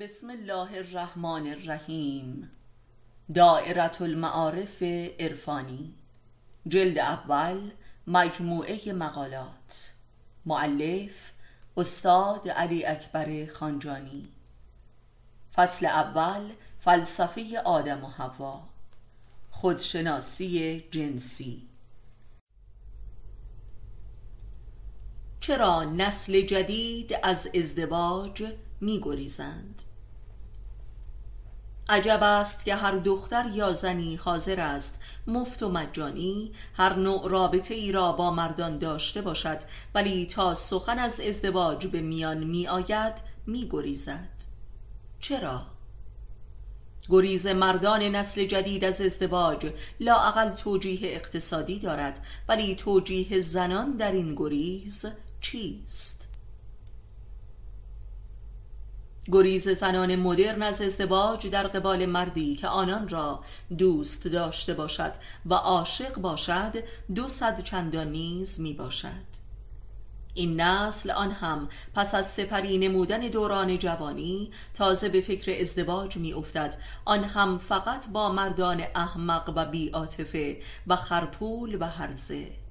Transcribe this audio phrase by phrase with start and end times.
[0.00, 2.50] بسم الله الرحمن الرحیم.
[3.34, 4.82] دائرة المعارف
[5.20, 5.94] عرفانی.
[6.68, 7.70] جلد اول
[8.06, 9.92] مجموعه مقالات.
[10.46, 11.32] معلف
[11.76, 14.28] استاد علی اکبر خانجانی.
[15.54, 18.62] فصل اول فلسفه آدم و حوا.
[19.50, 21.68] خودشناسی جنسی.
[25.40, 29.82] چرا نسل جدید از ازدواج می گریزند
[31.88, 37.74] عجب است که هر دختر یا زنی حاضر است مفت و مجانی هر نوع رابطه
[37.74, 39.58] ای را با مردان داشته باشد
[39.94, 43.14] ولی تا سخن از ازدواج به میان می آید
[43.46, 44.28] می گریزد
[45.20, 45.66] چرا؟
[47.08, 54.34] گریز مردان نسل جدید از ازدواج لاعقل توجیه اقتصادی دارد ولی توجیه زنان در این
[54.34, 55.06] گریز
[55.40, 56.28] چیست؟
[59.32, 63.40] گریز زنان مدرن از ازدواج در قبال مردی که آنان را
[63.78, 65.12] دوست داشته باشد
[65.46, 66.72] و عاشق باشد
[67.14, 69.36] دو صد چندان نیز می باشد
[70.34, 76.32] این نسل آن هم پس از سپری نمودن دوران جوانی تازه به فکر ازدواج می
[76.32, 82.65] افتد آن هم فقط با مردان احمق و بیاتفه و خرپول و هرزه.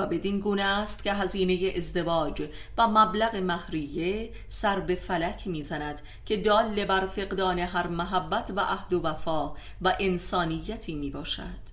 [0.00, 2.48] و بدین گونه است که هزینه ازدواج
[2.78, 8.92] و مبلغ مهریه سر به فلک می‌زند که دال بر فقدان هر محبت و عهد
[8.92, 11.70] و وفا و انسانیتی می باشد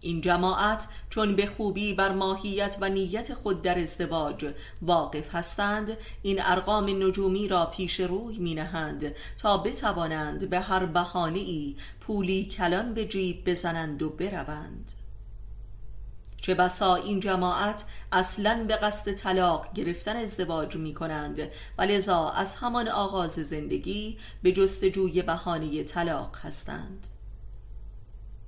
[0.00, 6.38] این جماعت چون به خوبی بر ماهیت و نیت خود در ازدواج واقف هستند این
[6.42, 13.04] ارقام نجومی را پیش روی می نهند تا بتوانند به هر بهانه پولی کلان به
[13.04, 14.92] جیب بزنند و بروند.
[16.48, 21.40] چه بسا این جماعت اصلا به قصد طلاق گرفتن ازدواج می کنند
[21.78, 27.06] و لذا از همان آغاز زندگی به جستجوی بهانه طلاق هستند.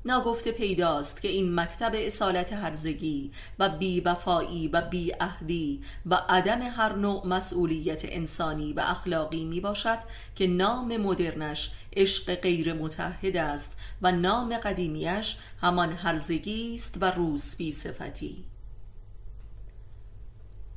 [0.05, 7.27] ناگفته پیداست که این مکتب اصالت هرزگی و بیوفایی و بیعهدی و عدم هر نوع
[7.27, 9.99] مسئولیت انسانی و اخلاقی می باشد
[10.35, 17.73] که نام مدرنش عشق غیر متحد است و نام قدیمیش همان هرزگی است و روسبی
[17.73, 18.50] صفتی.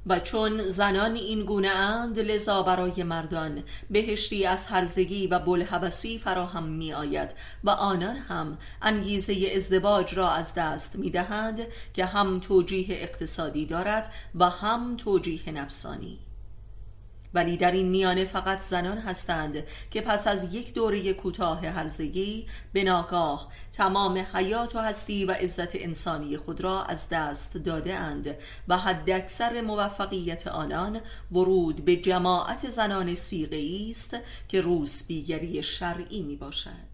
[0.05, 6.63] و چون زنان این گونه اند لذا برای مردان بهشتی از هرزگی و بلحبسی فراهم
[6.63, 12.87] می آید و آنان هم انگیزه ازدواج را از دست می دهند که هم توجیه
[12.89, 16.19] اقتصادی دارد و هم توجیه نفسانی.
[17.33, 22.83] ولی در این میانه فقط زنان هستند که پس از یک دوره کوتاه هرزگی به
[22.83, 28.35] ناگاه تمام حیات و هستی و عزت انسانی خود را از دست داده اند
[28.67, 31.01] و حد اکثر موفقیت آنان
[31.31, 34.17] ورود به جماعت زنان سیغه است
[34.47, 36.92] که روسبیگری شرعی می باشد